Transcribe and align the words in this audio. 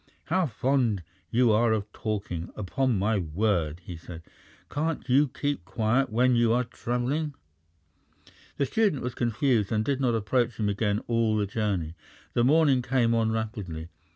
"How 0.25 0.47
fond 0.47 1.03
you 1.29 1.51
are 1.51 1.71
of 1.73 1.91
talking, 1.93 2.49
upon 2.55 2.97
my 2.97 3.19
word!" 3.19 3.81
he 3.83 3.95
said. 3.95 4.23
"Can't 4.67 5.07
you 5.07 5.27
keep 5.27 5.63
quiet 5.63 6.09
when 6.09 6.35
you 6.35 6.51
are 6.53 6.63
travelling?" 6.63 7.35
The 8.57 8.65
student 8.65 9.03
was 9.03 9.13
confused, 9.13 9.71
and 9.71 9.85
did 9.85 10.01
not 10.01 10.15
approach 10.15 10.55
him 10.59 10.69
again 10.69 11.03
all 11.05 11.37
the 11.37 11.45
journey. 11.45 11.93
The 12.33 12.43
morning 12.43 12.81
came 12.81 13.13
on 13.13 13.31
rapidly. 13.31 13.89